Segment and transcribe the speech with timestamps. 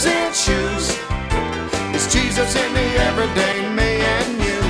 [0.00, 0.98] news and shoes.
[1.94, 4.60] It's Jesus in the everyday me and you.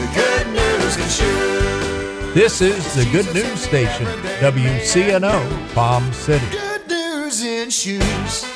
[0.00, 2.34] The good news and shoes.
[2.34, 4.06] This is the Good News Station,
[4.40, 6.46] WCNO, Palm City.
[6.50, 8.46] Good news and shoes.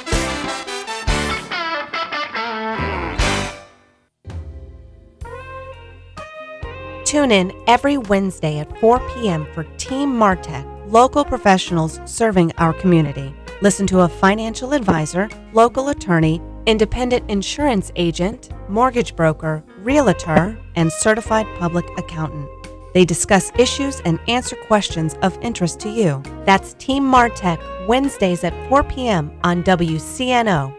[7.05, 9.47] Tune in every Wednesday at 4 p.m.
[9.53, 13.35] for Team Martech, local professionals serving our community.
[13.63, 21.47] Listen to a financial advisor, local attorney, independent insurance agent, mortgage broker, realtor, and certified
[21.59, 22.51] public accountant.
[22.93, 26.23] They discuss issues and answer questions of interest to you.
[26.45, 29.33] That's Team Martech, Wednesdays at 4 p.m.
[29.43, 30.79] on WCNO.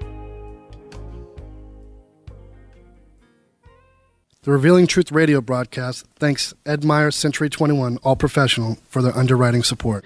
[4.44, 9.64] The Revealing Truth radio broadcast thanks Ed Meyer, Century 21, All Professional, for their underwriting
[9.64, 10.05] support.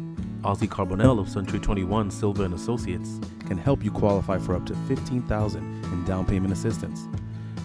[0.43, 4.73] Ozzy Carbonell of Century 21 Silva and Associates can help you qualify for up to
[4.87, 7.07] 15000 in down payment assistance.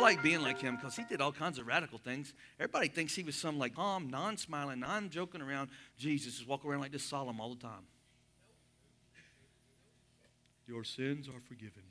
[0.00, 2.32] I like being like him because he did all kinds of radical things.
[2.58, 5.68] Everybody thinks he was some like calm, non-smiling, non-joking around
[5.98, 7.84] Jesus, just walk around like this solemn all the time.
[10.66, 11.82] Your sins are forgiven.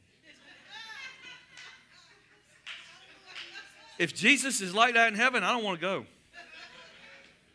[3.99, 6.05] if Jesus is like that in heaven, I don't want to go.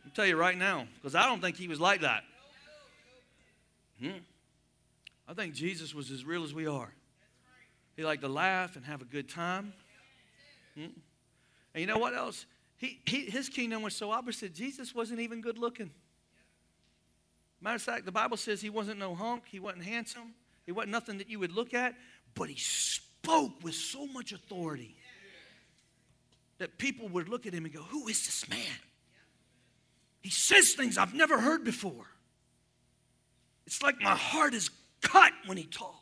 [0.04, 2.22] I'll tell you right now, because I don't think he was like that.
[4.00, 4.18] Hmm.
[5.26, 6.92] I think Jesus was as real as we are.
[7.96, 9.72] He liked to laugh and have a good time.
[10.76, 10.86] Hmm?
[11.74, 12.46] And you know what else?
[12.76, 14.54] He, he, his kingdom was so opposite.
[14.54, 15.90] Jesus wasn't even good looking.
[17.60, 20.34] Matter of fact, the Bible says he wasn't no hunk, he wasn't handsome,
[20.66, 21.94] he wasn't nothing that you would look at,
[22.34, 24.96] but he spoke with so much authority
[26.58, 28.58] that people would look at him and go, Who is this man?
[30.20, 32.06] He says things I've never heard before.
[33.66, 34.70] It's like my heart is
[35.00, 35.94] cut when he talks.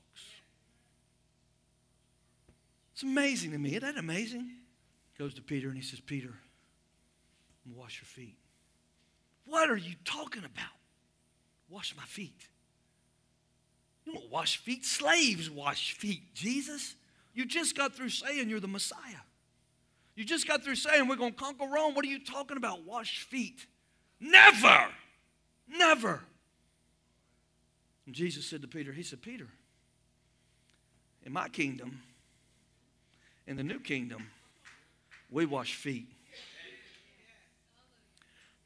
[2.92, 3.70] It's amazing to me.
[3.70, 4.50] Isn't that amazing?
[5.18, 8.36] Goes to Peter and he says, Peter, I'm gonna wash your feet.
[9.46, 10.72] What are you talking about?
[11.68, 12.48] Wash my feet.
[14.04, 14.84] You don't wash feet.
[14.84, 16.34] Slaves wash feet.
[16.34, 16.94] Jesus,
[17.34, 19.22] you just got through saying you're the Messiah.
[20.14, 21.94] You just got through saying we're going to conquer Rome.
[21.94, 22.84] What are you talking about?
[22.84, 23.66] Wash feet.
[24.20, 24.86] Never.
[25.68, 26.20] Never.
[28.06, 29.46] And Jesus said to Peter, He said, Peter,
[31.24, 32.02] in my kingdom,
[33.46, 34.26] in the new kingdom,
[35.32, 36.08] we wash feet.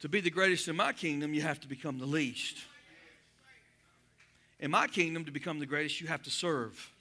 [0.01, 2.57] To be the greatest in my kingdom, you have to become the least.
[4.59, 6.91] In my kingdom, to become the greatest, you have to serve.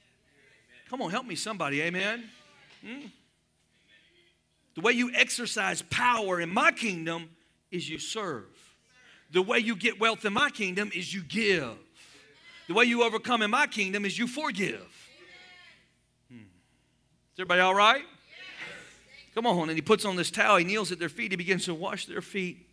[0.88, 1.82] Come on, help me, somebody.
[1.82, 2.24] Amen.
[2.84, 3.06] Hmm?
[4.74, 7.30] The way you exercise power in my kingdom
[7.70, 8.44] is you serve.
[9.32, 11.76] The way you get wealth in my kingdom is you give.
[12.68, 14.86] The way you overcome in my kingdom is you forgive.
[16.30, 16.38] Hmm.
[16.38, 18.04] Is everybody all right?
[19.36, 19.68] Come on.
[19.68, 22.06] And he puts on this towel, he kneels at their feet, he begins to wash
[22.06, 22.66] their feet.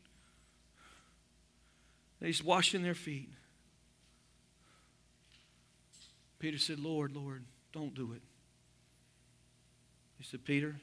[2.19, 3.29] And he's washing their feet.
[6.39, 7.43] Peter said, Lord, Lord,
[7.73, 8.21] don't do it.
[10.17, 10.77] He said, Peter,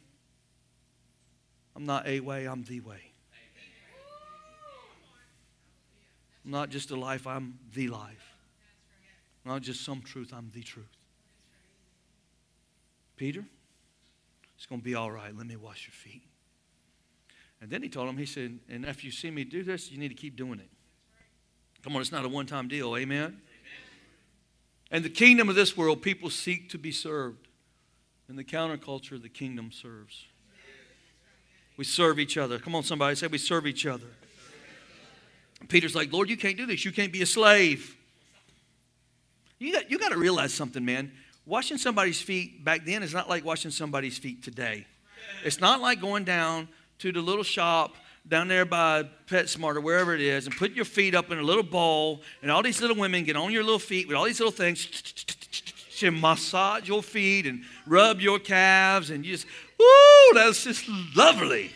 [1.75, 3.00] I'm not a way, I'm the way.
[6.44, 8.35] I'm not just a life, I'm the life.
[9.44, 10.97] I'm Not just some truth, I'm the truth.
[13.17, 13.44] Peter,
[14.60, 15.34] it's going to be all right.
[15.34, 16.20] Let me wash your feet.
[17.62, 19.96] And then he told him, he said, and if you see me do this, you
[19.96, 20.68] need to keep doing it.
[21.82, 22.94] Come on, it's not a one time deal.
[22.94, 23.22] Amen?
[23.22, 23.40] Amen?
[24.90, 27.48] And the kingdom of this world, people seek to be served.
[28.28, 30.26] In the counterculture, the kingdom serves.
[31.78, 32.58] We serve each other.
[32.58, 34.08] Come on, somebody say we serve each other.
[35.68, 36.84] Peter's like, Lord, you can't do this.
[36.84, 37.96] You can't be a slave.
[39.58, 41.12] You got, you got to realize something, man.
[41.50, 44.87] Washing somebody's feet back then is not like washing somebody's feet today.
[45.44, 46.69] It's not like going down
[47.00, 47.97] to the little shop
[48.29, 51.43] down there by PetSmart or wherever it is and put your feet up in a
[51.43, 54.38] little bowl and all these little women get on your little feet with all these
[54.38, 54.87] little things
[55.99, 59.46] to massage your feet and rub your calves and you just,
[59.76, 61.73] woo, that's just lovely.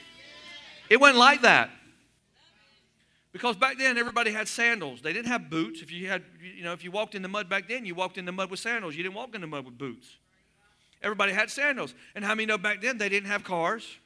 [0.88, 1.70] It wasn't like that.
[3.34, 5.02] Because back then everybody had sandals.
[5.02, 5.82] They didn't have boots.
[5.82, 8.16] If you had, you know, if you walked in the mud back then, you walked
[8.16, 8.94] in the mud with sandals.
[8.94, 10.06] You didn't walk in the mud with boots.
[11.02, 11.96] Everybody had sandals.
[12.14, 13.98] And how many know back then they didn't have cars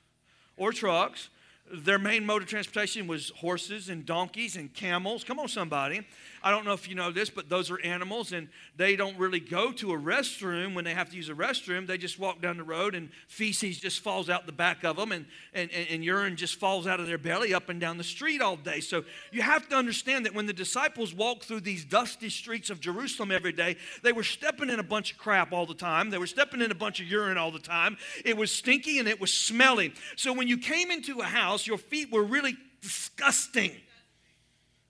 [0.57, 1.29] or trucks?
[1.73, 5.25] Their main mode of transportation was horses and donkeys and camels.
[5.25, 6.07] Come on, somebody.
[6.43, 9.41] I don't know if you know this, but those are animals, and they don't really
[9.41, 11.87] go to a restroom when they have to use a restroom.
[11.87, 15.11] They just walk down the road, and feces just falls out the back of them,
[15.11, 18.41] and, and, and urine just falls out of their belly up and down the street
[18.41, 18.81] all day.
[18.81, 22.81] So you have to understand that when the disciples walked through these dusty streets of
[22.81, 26.11] Jerusalem every day, they were stepping in a bunch of crap all the time.
[26.11, 27.97] They were stepping in a bunch of urine all the time.
[28.25, 29.93] It was stinky and it was smelly.
[30.17, 33.73] So when you came into a house, your feet were really disgusting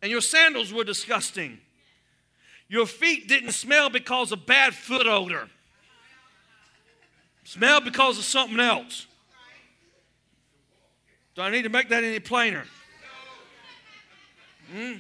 [0.03, 1.59] and your sandals were disgusting.
[2.69, 5.49] Your feet didn't smell because of bad foot odor.
[7.45, 9.07] Smelled because of something else.
[11.35, 12.65] Do I need to make that any plainer?
[14.73, 14.95] Hmm?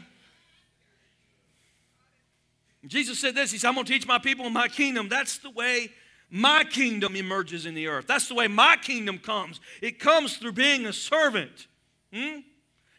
[2.86, 5.08] Jesus said this He said, I'm going to teach my people in my kingdom.
[5.08, 5.90] That's the way
[6.30, 8.06] my kingdom emerges in the earth.
[8.06, 9.60] That's the way my kingdom comes.
[9.80, 11.66] It comes through being a servant.
[12.12, 12.40] Hmm?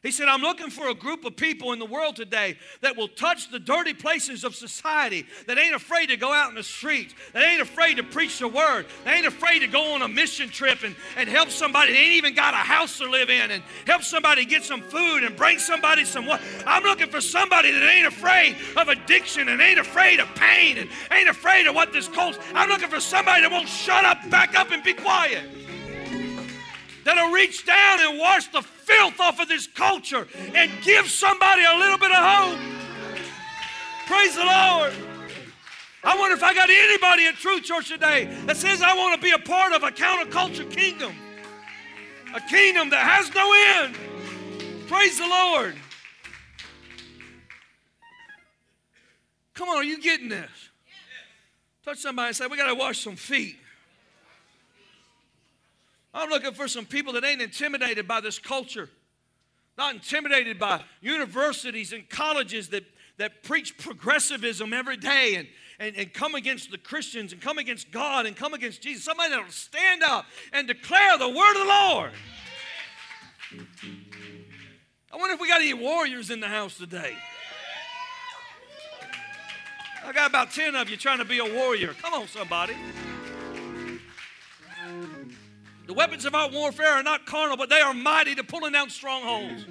[0.02, 3.10] He said, I'm looking for a group of people in the world today that will
[3.10, 7.14] touch the dirty places of society, that ain't afraid to go out in the streets,
[7.34, 10.48] that ain't afraid to preach the word, that ain't afraid to go on a mission
[10.48, 13.62] trip and, and help somebody that ain't even got a house to live in and
[13.86, 16.40] help somebody get some food and bring somebody some what.
[16.66, 20.90] I'm looking for somebody that ain't afraid of addiction and ain't afraid of pain and
[21.12, 22.40] ain't afraid of what this calls.
[22.56, 25.44] I'm looking for somebody that won't shut up, back up, and be quiet
[27.04, 31.76] that'll reach down and wash the filth off of this culture and give somebody a
[31.78, 32.60] little bit of hope.
[34.06, 34.94] Praise the Lord.
[36.04, 39.22] I wonder if I got anybody at True Church today that says I want to
[39.22, 41.14] be a part of a counterculture kingdom,
[42.34, 43.52] a kingdom that has no
[43.84, 43.96] end.
[44.88, 45.76] Praise the Lord.
[49.54, 50.50] Come on, are you getting this?
[51.84, 53.59] Touch somebody and say, We got to wash some feet.
[56.14, 58.90] I'm looking for some people that ain't intimidated by this culture,
[59.78, 62.84] not intimidated by universities and colleges that,
[63.18, 65.48] that preach progressivism every day and,
[65.80, 69.04] and, and come against the Christians and come against God and come against Jesus.
[69.04, 72.12] Somebody that'll stand up and declare the word of the Lord.
[75.12, 77.16] I wonder if we got any warriors in the house today.
[80.06, 81.94] I got about 10 of you trying to be a warrior.
[82.02, 82.74] Come on, somebody.
[85.90, 88.92] The weapons of our warfare are not carnal, but they are mighty to pulling down
[88.92, 89.66] strongholds.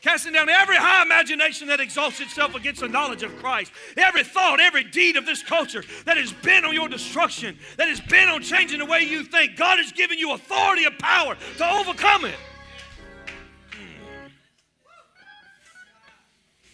[0.00, 3.72] Casting down every high imagination that exalts itself against the knowledge of Christ.
[3.96, 8.00] Every thought, every deed of this culture that has been on your destruction, that has
[8.00, 9.56] been on changing the way you think.
[9.56, 12.36] God has given you authority and power to overcome it.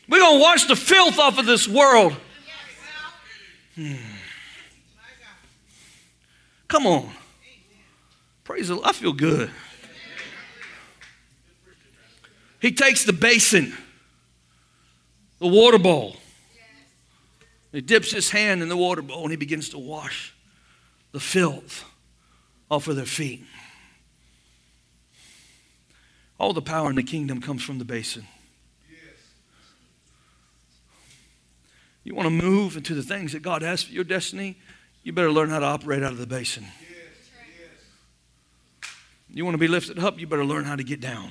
[0.06, 2.14] We're going to wash the filth off of this world.
[3.74, 3.94] Hmm.
[6.68, 7.10] Come on.
[8.46, 8.86] Praise the Lord.
[8.86, 9.50] I feel good.
[12.60, 13.74] He takes the basin,
[15.40, 16.16] the water bowl.
[17.72, 20.32] He dips his hand in the water bowl and he begins to wash
[21.10, 21.84] the filth
[22.70, 23.44] off of their feet.
[26.38, 28.28] All the power in the kingdom comes from the basin.
[32.04, 34.56] You want to move into the things that God has for your destiny,
[35.02, 36.64] you better learn how to operate out of the basin.
[39.36, 41.30] You want to be lifted up, you better learn how to get down.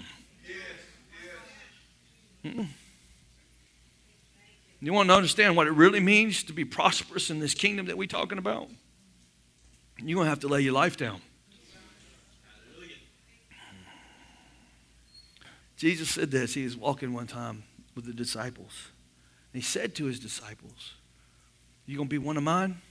[2.44, 2.68] Mm-mm.
[4.80, 7.98] You want to understand what it really means to be prosperous in this kingdom that
[7.98, 8.70] we're talking about?
[9.98, 11.20] You're going to have to lay your life down.
[15.76, 16.54] Jesus said this.
[16.54, 17.64] He was walking one time
[17.96, 18.90] with the disciples.
[19.52, 20.94] And he said to his disciples,
[21.88, 22.82] You're going to be one of mine?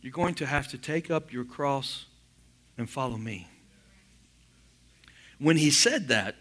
[0.00, 2.06] You're going to have to take up your cross
[2.76, 3.46] and follow me.
[5.38, 6.36] When he said that,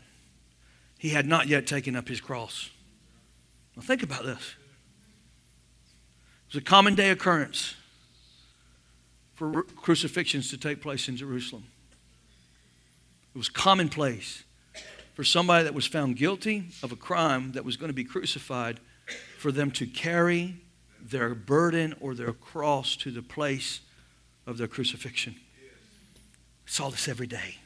[0.98, 2.70] he had not yet taken up his cross.
[3.76, 4.56] Now, think about this.
[6.48, 7.76] It was a common day occurrence
[9.36, 11.66] for crucifixions to take place in Jerusalem.
[13.36, 14.44] It was commonplace
[15.14, 18.80] for somebody that was found guilty of a crime that was going to be crucified
[19.38, 20.56] for them to carry
[21.00, 23.82] their burden or their cross to the place
[24.48, 25.36] of their crucifixion.
[25.36, 27.58] We saw this every day.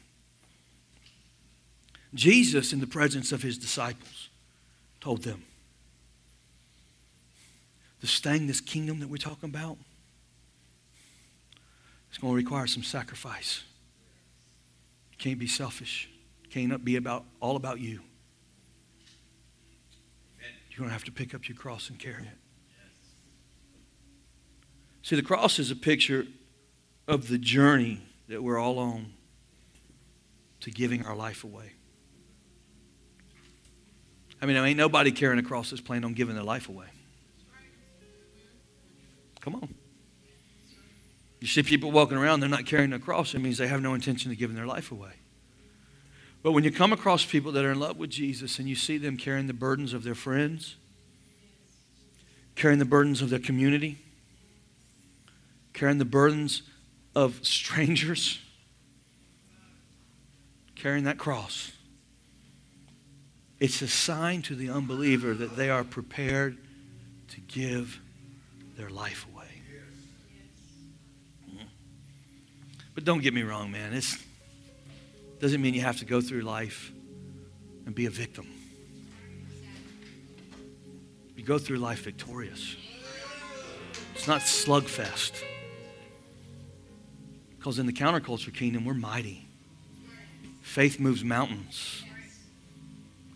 [2.14, 4.30] Jesus, in the presence of his disciples,
[5.00, 5.44] told them,
[8.02, 9.78] This thing, this kingdom that we're talking about,
[12.10, 13.64] it's going to require some sacrifice.
[15.12, 16.10] You can't be selfish.
[16.44, 18.02] It can't be about all about you.
[20.70, 22.38] You're going to have to pick up your cross and carry it.
[25.04, 26.26] See, the cross is a picture
[27.08, 29.14] of the journey that we're all on
[30.62, 31.74] to giving our life away.
[34.42, 36.88] I mean, ain't nobody carrying a cross that's planning on giving their life away.
[39.40, 39.74] Come on.
[41.40, 43.34] You see people walking around, they're not carrying a cross.
[43.34, 45.12] It means they have no intention of giving their life away.
[46.44, 48.98] But when you come across people that are in love with Jesus and you see
[48.98, 50.76] them carrying the burdens of their friends,
[52.56, 54.00] carrying the burdens of their community,
[55.74, 56.64] carrying the burdens
[57.16, 58.40] of strangers,
[60.76, 61.72] carrying that cross,
[63.62, 66.58] it's a sign to the unbeliever that they are prepared
[67.28, 68.02] to give
[68.76, 69.46] their life away.
[72.96, 73.94] But don't get me wrong, man.
[73.94, 74.04] It
[75.40, 76.92] doesn't mean you have to go through life
[77.86, 78.48] and be a victim.
[81.36, 82.76] You go through life victorious.
[84.16, 85.34] It's not slugfest.
[87.60, 89.48] Because in the counterculture kingdom, we're mighty.
[90.62, 92.04] Faith moves mountains.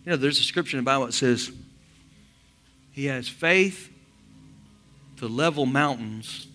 [0.06, 1.50] You know, there's a scripture in the Bible that says,
[2.92, 3.92] He has faith
[5.16, 6.46] to level mountains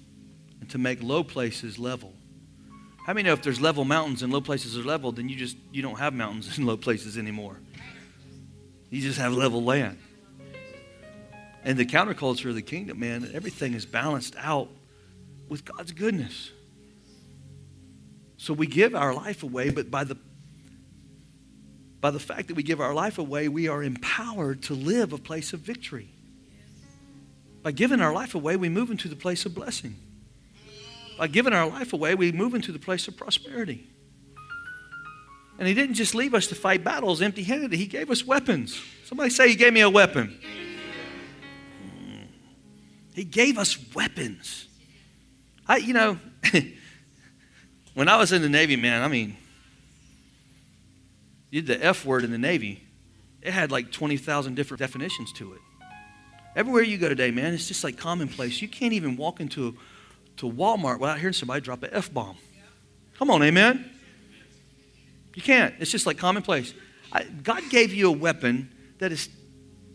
[0.61, 2.13] and to make low places level.
[3.05, 5.57] How many know if there's level mountains and low places are level, then you just
[5.73, 7.59] you don't have mountains and low places anymore.
[8.89, 9.97] You just have level land.
[11.65, 14.69] And the counterculture of the kingdom, man, everything is balanced out
[15.49, 16.51] with God's goodness.
[18.37, 20.15] So we give our life away, but by the
[22.01, 25.19] by the fact that we give our life away, we are empowered to live a
[25.19, 26.09] place of victory.
[27.61, 29.95] By giving our life away, we move into the place of blessing.
[31.19, 33.87] By giving our life away, we move into the place of prosperity.
[35.59, 38.81] And He didn't just leave us to fight battles empty handed, He gave us weapons.
[39.05, 40.39] Somebody say, He gave me a weapon.
[41.83, 42.23] Hmm.
[43.13, 44.67] He gave us weapons.
[45.67, 46.17] I, you know,
[47.93, 49.37] when I was in the Navy, man, I mean,
[51.51, 52.83] you did the F word in the Navy.
[53.41, 55.59] It had like 20,000 different definitions to it.
[56.55, 58.61] Everywhere you go today, man, it's just like commonplace.
[58.61, 59.77] You can't even walk into
[60.37, 62.37] to Walmart without hearing somebody drop an F bomb.
[63.17, 63.89] Come on, amen?
[65.35, 65.73] You can't.
[65.79, 66.73] It's just like commonplace.
[67.11, 69.29] I, God gave you a weapon that is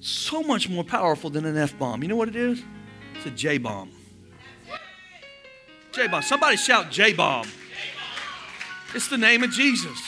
[0.00, 2.02] so much more powerful than an F bomb.
[2.02, 2.62] You know what it is?
[3.16, 3.90] It's a J bomb.
[5.92, 6.22] J bomb.
[6.22, 7.48] Somebody shout J bomb.
[8.94, 9.98] It's the name of Jesus.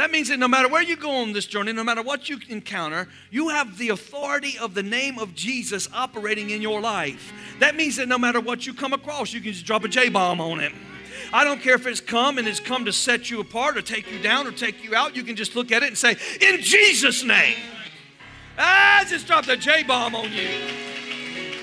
[0.00, 2.38] That means that no matter where you go on this journey, no matter what you
[2.48, 7.34] encounter, you have the authority of the name of Jesus operating in your life.
[7.58, 10.08] That means that no matter what you come across, you can just drop a J
[10.08, 10.72] bomb on it.
[11.34, 14.10] I don't care if it's come and it's come to set you apart or take
[14.10, 15.14] you down or take you out.
[15.14, 17.58] You can just look at it and say, In Jesus' name.
[18.56, 20.48] I just dropped a J bomb on you.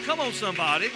[0.05, 0.91] Come on, somebody.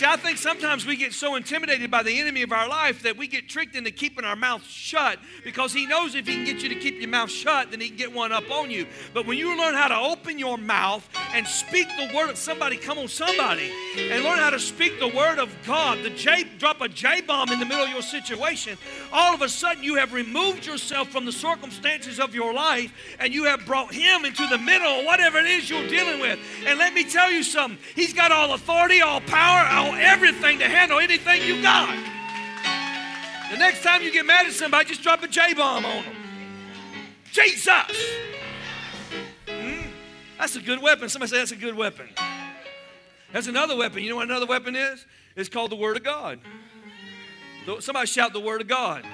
[0.00, 3.18] See, I think sometimes we get so intimidated by the enemy of our life that
[3.18, 6.62] we get tricked into keeping our mouth shut because he knows if he can get
[6.62, 8.86] you to keep your mouth shut, then he can get one up on you.
[9.12, 12.78] But when you learn how to open your mouth and speak the word of somebody,
[12.78, 16.80] come on, somebody, and learn how to speak the word of God, the J, drop
[16.80, 18.78] a J bomb in the middle of your situation,
[19.12, 23.34] all of a sudden you have removed yourself from the circumstances of your life and
[23.34, 26.38] you have brought him into the middle of whatever it is you're dealing with.
[26.64, 30.68] And let me tell you something, he's got all authority, all power, all everything to
[30.68, 31.94] handle anything you got.
[33.50, 36.14] The next time you get mad at somebody, just drop a J bomb on them.
[37.32, 37.72] Jesus!
[39.48, 39.82] Hmm?
[40.38, 41.08] That's a good weapon.
[41.08, 42.08] Somebody say that's a good weapon.
[43.32, 44.02] That's another weapon.
[44.02, 45.04] You know what another weapon is?
[45.36, 46.40] It's called the Word of God.
[47.80, 49.04] Somebody shout the Word of God.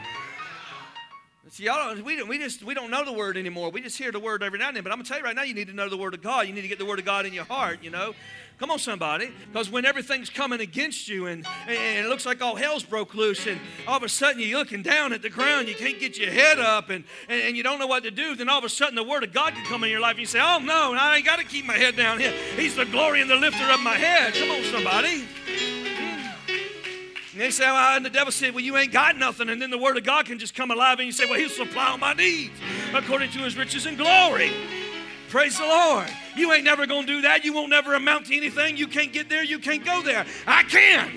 [1.56, 3.70] See, y'all don't, we, don't, we, just, we don't know the word anymore.
[3.70, 4.84] We just hear the word every now and then.
[4.84, 6.46] But I'm to tell you right now, you need to know the word of God.
[6.46, 8.14] You need to get the word of God in your heart, you know.
[8.58, 9.30] Come on, somebody.
[9.50, 13.46] Because when everything's coming against you and, and it looks like all hell's broke loose,
[13.46, 13.58] and
[13.88, 16.58] all of a sudden you're looking down at the ground, you can't get your head
[16.58, 18.94] up, and, and, and you don't know what to do, then all of a sudden
[18.94, 21.16] the word of God can come in your life, and you say, Oh, no, I
[21.16, 22.34] ain't got to keep my head down here.
[22.54, 24.34] He's the glory and the lifter of my head.
[24.34, 25.24] Come on, somebody.
[27.36, 29.50] And they say, well, and the devil said, Well, you ain't got nothing.
[29.50, 31.50] And then the word of God can just come alive and you say, Well, he'll
[31.50, 32.54] supply all my needs
[32.94, 34.50] according to his riches and glory.
[35.28, 36.08] Praise the Lord.
[36.34, 37.44] You ain't never gonna do that.
[37.44, 38.78] You won't never amount to anything.
[38.78, 40.24] You can't get there, you can't go there.
[40.46, 41.12] I can.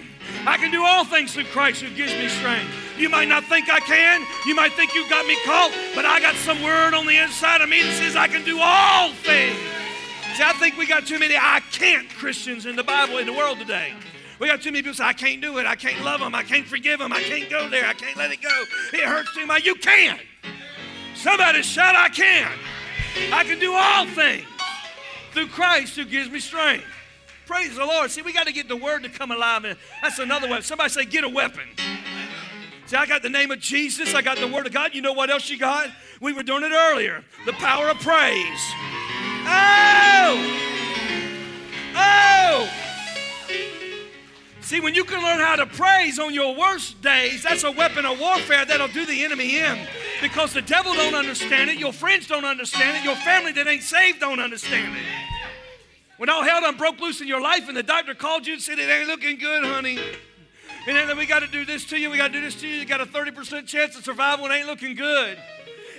[0.46, 2.70] I can do all things through Christ who gives me strength.
[2.98, 4.22] You might not think I can.
[4.46, 7.62] You might think you got me caught, but I got some word on the inside
[7.62, 9.56] of me that says I can do all things.
[10.36, 13.32] See, I think we got too many I can't Christians in the Bible in the
[13.32, 13.94] world today.
[14.40, 15.66] We got too many people say, I can't do it.
[15.66, 16.34] I can't love them.
[16.34, 17.12] I can't forgive them.
[17.12, 17.86] I can't go there.
[17.86, 18.64] I can't let it go.
[18.94, 19.66] It hurts too much.
[19.66, 20.20] You can.
[21.14, 22.50] Somebody shout, I can.
[23.34, 24.46] I can do all things
[25.34, 26.86] through Christ who gives me strength.
[27.46, 28.12] Praise the Lord.
[28.12, 29.66] See, we got to get the word to come alive.
[29.66, 30.64] And that's another weapon.
[30.64, 31.68] Somebody say, get a weapon.
[32.86, 34.16] See, I got the name of Jesus.
[34.16, 34.94] I got the word of God.
[34.94, 35.90] You know what else you got?
[36.22, 37.24] We were doing it earlier.
[37.46, 38.72] The power of praise.
[39.46, 40.66] Oh!
[41.96, 42.70] Oh!
[44.70, 48.06] See, when you can learn how to praise on your worst days, that's a weapon
[48.06, 49.80] of warfare that'll do the enemy in.
[50.22, 53.82] Because the devil don't understand it, your friends don't understand it, your family that ain't
[53.82, 55.04] saved don't understand it.
[56.18, 58.62] When all hell done broke loose in your life and the doctor called you and
[58.62, 59.98] said, it ain't looking good, honey.
[60.88, 62.68] And then we got to do this to you, we got to do this to
[62.68, 65.36] you, you got a 30% chance of survival, it ain't looking good.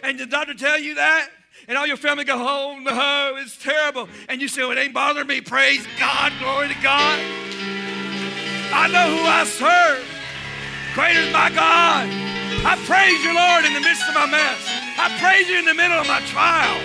[0.05, 1.29] And the doctor tell you that,
[1.67, 4.09] and all your family go, oh no, it's terrible.
[4.29, 5.41] And you say, well, it ain't bothering me.
[5.41, 7.21] Praise God, glory to God.
[8.73, 10.05] I know who I serve.
[10.95, 12.09] Greater is my God.
[12.63, 14.59] I praise you, Lord, in the midst of my mess.
[14.99, 16.81] I praise you in the middle of my trial.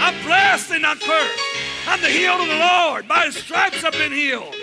[0.00, 1.40] I'm blessed and not cursed.
[1.86, 3.08] I'm the healed of the Lord.
[3.08, 4.54] By his stripes I've been healed.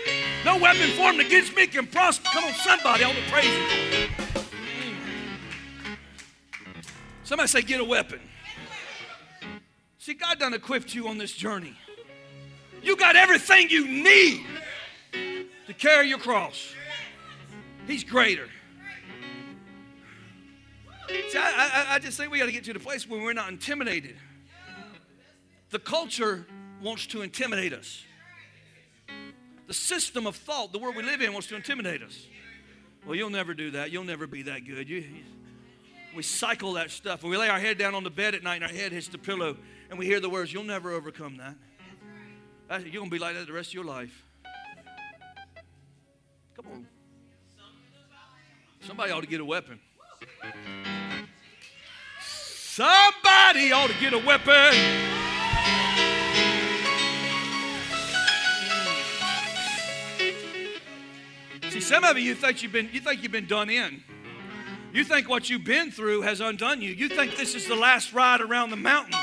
[0.45, 2.29] No weapon formed against me can prosper.
[2.31, 4.07] Come on, somebody, want to praise you.
[5.83, 6.81] Hmm.
[7.23, 8.19] Somebody say, get a weapon.
[9.97, 11.75] See, God done equipped you on this journey.
[12.83, 14.45] You got everything you need
[15.67, 16.73] to carry your cross.
[17.87, 18.47] He's greater.
[21.07, 23.33] See, I, I, I just think we got to get to the place where we're
[23.33, 24.15] not intimidated.
[25.69, 26.47] The culture
[26.81, 28.03] wants to intimidate us.
[29.67, 32.25] The system of thought, the world we live in, wants to intimidate us.
[33.05, 33.91] Well, you'll never do that.
[33.91, 34.89] You'll never be that good.
[34.89, 35.03] You,
[36.15, 37.23] we cycle that stuff.
[37.23, 39.07] When we lay our head down on the bed at night and our head hits
[39.07, 39.57] the pillow
[39.89, 41.55] and we hear the words, You'll never overcome that.
[42.83, 44.24] You're going to be like that the rest of your life.
[48.85, 49.79] Somebody ought to get a weapon.
[52.21, 54.73] Somebody ought to get a weapon.
[61.71, 64.03] See, some of you think you've been you think you've been done in.
[64.93, 66.91] You think what you've been through has undone you.
[66.91, 69.19] You think this is the last ride around the mountain.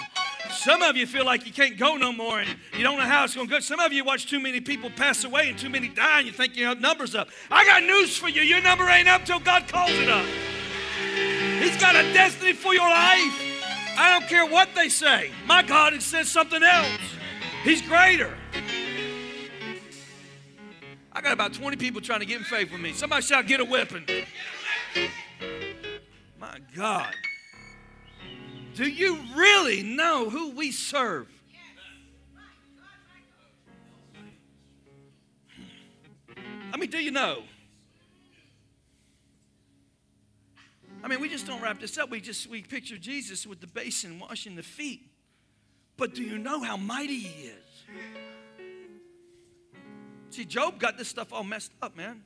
[0.52, 3.24] Some of you feel like you can't go no more and you don't know how
[3.24, 3.60] it's going to go.
[3.60, 6.32] Some of you watch too many people pass away and too many die and you
[6.32, 7.28] think your number's up.
[7.50, 8.42] I got news for you.
[8.42, 10.26] Your number ain't up till God calls it up.
[11.60, 13.40] He's got a destiny for your life.
[13.96, 15.30] I don't care what they say.
[15.46, 16.98] My God has said something else.
[17.64, 18.34] He's greater.
[21.12, 22.92] I got about 20 people trying to get in faith with me.
[22.92, 24.04] Somebody shout, get a weapon.
[26.40, 27.14] My God.
[28.74, 31.28] Do you really know who we serve?
[36.72, 37.42] I mean, do you know?
[41.04, 42.10] I mean, we just don't wrap this up.
[42.10, 45.02] We just we picture Jesus with the basin washing the feet.
[45.96, 47.84] But do you know how mighty he is?
[50.30, 52.22] See, Job got this stuff all messed up, man.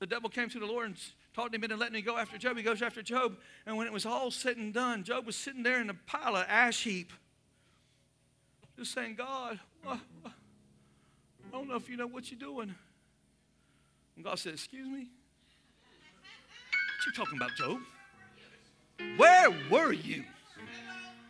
[0.00, 0.96] The devil came to the Lord and
[1.38, 2.56] talked him into letting him go after Job.
[2.56, 3.36] He goes after Job.
[3.64, 6.34] And when it was all said and done, Job was sitting there in a pile
[6.34, 7.12] of ash heap,
[8.76, 9.98] just saying, God, I
[11.52, 12.74] don't know if you know what you're doing.
[14.16, 15.06] And God said, Excuse me?
[16.96, 17.78] What you talking about, Job?
[19.16, 20.24] Where were you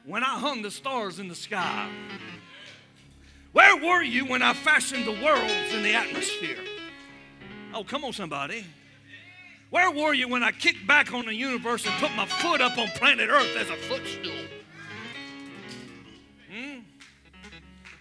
[0.06, 1.90] when I hung the stars in the sky?
[3.52, 6.64] Where were you when I fashioned the worlds in the atmosphere?
[7.74, 8.64] Oh, come on, somebody.
[9.70, 12.78] Where were you when I kicked back on the universe and put my foot up
[12.78, 14.33] on planet Earth as a footstool?
[16.50, 16.78] Hmm?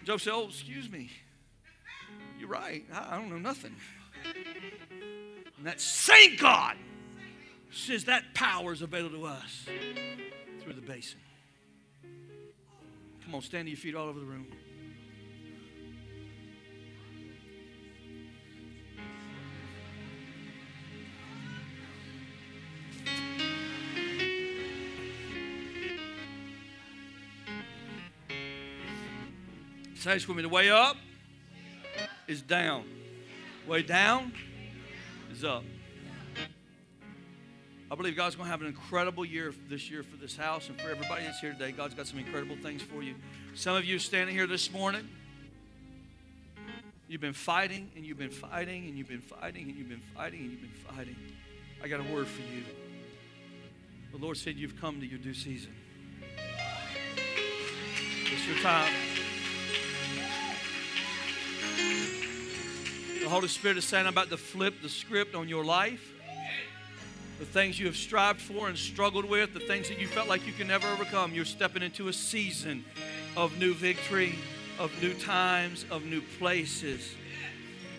[0.05, 1.11] Job said, Oh, excuse me.
[2.39, 2.85] You're right.
[2.93, 3.75] I, I don't know nothing.
[5.57, 6.77] And that same God
[7.71, 9.65] says that power is available to us
[10.61, 11.19] through the basin.
[13.25, 14.47] Come on, stand to your feet all over the room.
[29.99, 30.43] Say this with me.
[30.43, 30.95] The way up
[32.27, 32.83] is down.
[33.67, 34.31] Way down
[35.31, 35.63] is up.
[37.89, 40.79] I believe God's going to have an incredible year this year for this house and
[40.79, 41.71] for everybody that's here today.
[41.71, 43.15] God's got some incredible things for you.
[43.55, 45.07] Some of you standing here this morning,
[47.07, 50.41] you've been fighting and you've been fighting and you've been fighting and you've been fighting
[50.41, 51.15] and you've been fighting.
[51.83, 52.63] I got a word for you.
[54.11, 55.73] The Lord said you've come to your due season.
[58.25, 58.93] It's your time.
[63.27, 66.13] The Holy Spirit is saying, I'm about to flip the script on your life.
[67.39, 70.47] The things you have strived for and struggled with, the things that you felt like
[70.47, 72.85] you can never overcome, you're stepping into a season
[73.35, 74.35] of new victory,
[74.79, 77.15] of new times, of new places.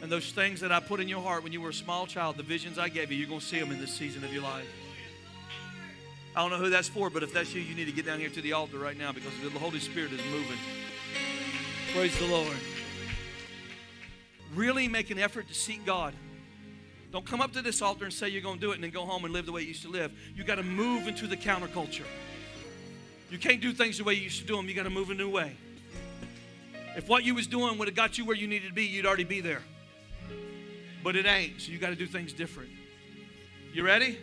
[0.01, 2.39] And those things that I put in your heart when you were a small child,
[2.39, 4.43] the visions I gave you, you're going to see them in this season of your
[4.43, 4.65] life.
[6.35, 8.19] I don't know who that's for, but if that's you, you need to get down
[8.19, 10.57] here to the altar right now because the Holy Spirit is moving.
[11.93, 12.57] Praise the Lord.
[14.55, 16.15] Really make an effort to seek God.
[17.13, 18.91] Don't come up to this altar and say you're going to do it and then
[18.91, 20.13] go home and live the way you used to live.
[20.37, 22.05] You got to move into the counterculture.
[23.31, 24.69] You can't do things the way you used to do them.
[24.69, 25.57] You got to move a new way.
[26.97, 29.07] If what you was doing would have got you where you needed to be, you'd
[29.07, 29.63] already be there.
[31.05, 31.61] But it ain't.
[31.61, 32.71] So you got to do things different.
[33.73, 34.19] You ready?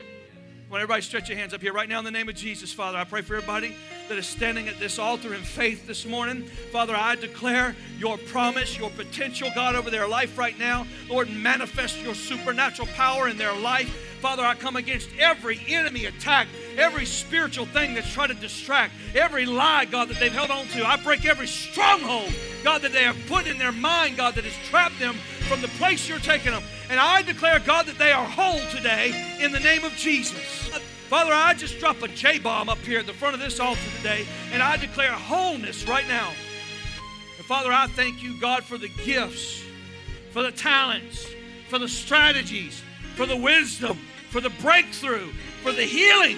[0.70, 2.98] want everybody stretch your hands up here right now in the name of Jesus, Father.
[2.98, 3.76] I pray for everybody
[4.08, 6.44] that is standing at this altar in faith this morning.
[6.72, 10.86] Father, I declare your promise, your potential, God, over their life right now.
[11.10, 13.90] Lord, manifest your supernatural power in their life.
[14.22, 19.46] Father, I come against every enemy attack, every spiritual thing that's trying to distract, every
[19.46, 20.86] lie, God, that they've held on to.
[20.86, 24.70] I break every stronghold, God, that they have put in their mind, God, that has
[24.70, 25.16] trapped them
[25.48, 26.64] from the place you're taking them.
[26.90, 30.72] And I declare, God, that they are whole today in the name of Jesus.
[31.10, 33.80] Father, I just drop a J bomb up here at the front of this altar
[33.98, 36.30] today, and I declare wholeness right now.
[37.38, 39.62] And Father, I thank you, God, for the gifts,
[40.32, 41.28] for the talents,
[41.70, 42.82] for the strategies,
[43.16, 44.00] for the wisdom,
[44.32, 46.38] for the breakthrough, for the healing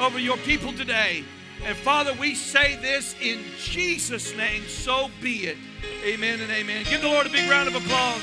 [0.00, 1.22] over your people today.
[1.66, 5.58] And Father, we say this in Jesus' name, so be it.
[6.04, 6.86] Amen and amen.
[6.88, 8.22] Give the Lord a big round of applause.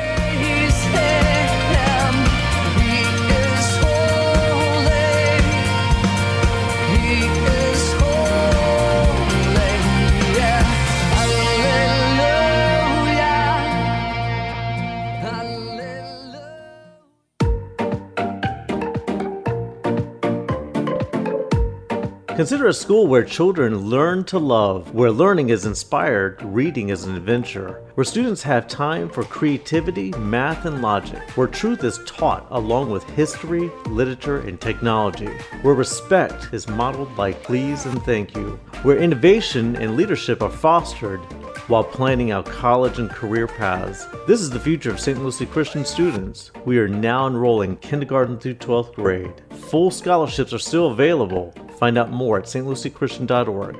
[22.35, 27.15] Consider a school where children learn to love, where learning is inspired, reading is an
[27.15, 32.89] adventure, where students have time for creativity, math, and logic, where truth is taught along
[32.89, 35.27] with history, literature, and technology,
[35.61, 41.19] where respect is modeled by please and thank you, where innovation and leadership are fostered
[41.67, 44.07] while planning out college and career paths.
[44.25, 45.21] This is the future of St.
[45.21, 46.51] Lucie Christian students.
[46.65, 49.33] We are now enrolling kindergarten through 12th grade.
[49.69, 51.53] Full scholarships are still available.
[51.81, 53.75] Find out more at stluciechristian.org.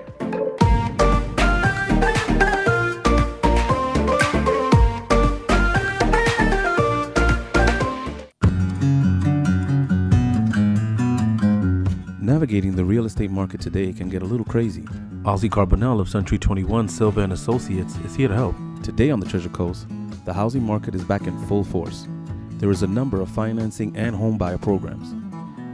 [12.19, 14.81] Navigating the real estate market today can get a little crazy.
[15.21, 18.55] Ozzy Carbonell of Century 21 Silva and Associates is here to help.
[18.81, 19.85] Today on the Treasure Coast,
[20.25, 22.07] the housing market is back in full force.
[22.53, 25.20] There is a number of financing and home buyer programs.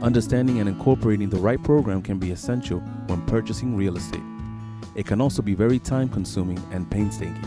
[0.00, 4.22] Understanding and incorporating the right program can be essential when purchasing real estate.
[4.94, 7.42] It can also be very time consuming and painstaking.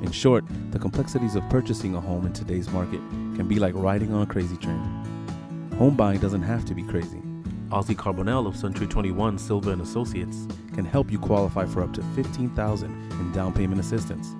[0.00, 3.00] In short, the complexities of purchasing a home in today's market
[3.34, 4.78] can be like riding on a crazy train.
[5.78, 7.20] Home buying doesn't have to be crazy.
[7.70, 12.02] Ozzy Carbonell of Century 21 Silva and Associates can help you qualify for up to
[12.14, 14.36] 15000 in down payment assistance.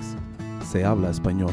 [0.62, 1.53] Se habla español.